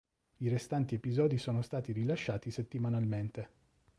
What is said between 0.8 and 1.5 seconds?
episodi